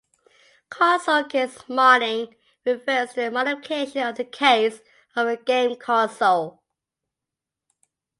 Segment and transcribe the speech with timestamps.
[0.71, 2.33] "Console case modding"
[2.65, 4.81] refers to the modification of the case
[5.15, 6.59] of a game console.